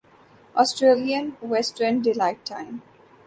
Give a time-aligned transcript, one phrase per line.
[0.55, 2.75] Australian western daylight time